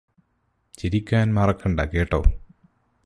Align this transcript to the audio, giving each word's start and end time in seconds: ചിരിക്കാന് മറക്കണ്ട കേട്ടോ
ചിരിക്കാന് 0.77 1.31
മറക്കണ്ട 1.31 1.81
കേട്ടോ 1.93 2.21